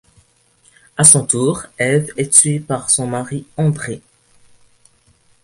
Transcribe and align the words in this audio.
À 0.97 1.03
son 1.03 1.27
tour, 1.27 1.61
Ève 1.77 2.11
est 2.17 2.33
tuée 2.33 2.59
par 2.59 2.89
son 2.89 3.05
mari 3.05 3.45
André. 3.55 4.01